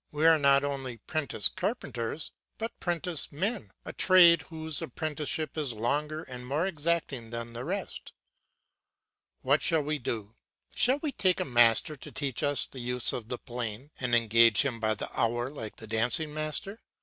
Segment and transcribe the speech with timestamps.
[0.11, 6.23] We are not only 'prentice carpenters but 'prentice men a trade whose apprenticeship is longer
[6.23, 8.11] and more exacting than the rest.
[9.43, 10.33] What shall we do?
[10.73, 14.63] Shall we take a master to teach us the use of the plane and engage
[14.65, 16.81] him by the hour like the dancing master?